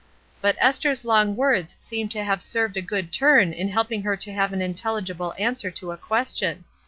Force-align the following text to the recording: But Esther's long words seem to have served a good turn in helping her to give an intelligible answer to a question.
But 0.41 0.55
Esther's 0.59 1.05
long 1.05 1.35
words 1.35 1.75
seem 1.79 2.09
to 2.09 2.23
have 2.23 2.41
served 2.41 2.75
a 2.75 2.81
good 2.81 3.11
turn 3.13 3.53
in 3.53 3.69
helping 3.69 4.01
her 4.01 4.17
to 4.17 4.33
give 4.33 4.51
an 4.51 4.59
intelligible 4.59 5.35
answer 5.37 5.69
to 5.69 5.91
a 5.91 5.95
question. 5.97 6.63